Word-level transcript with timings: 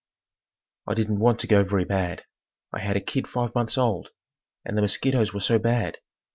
I 0.87 0.95
didn't 0.95 1.19
want 1.19 1.37
to 1.41 1.45
go 1.47 1.63
very 1.63 1.85
bad. 1.85 2.23
I 2.73 2.79
had 2.79 2.97
a 2.97 3.01
kid 3.01 3.27
five 3.27 3.53
months 3.53 3.77
old 3.77 4.09
and 4.65 4.75
the 4.75 4.81
mosquitoes 4.81 5.31
were 5.31 5.41
so 5.41 5.59
bad. 5.59 5.99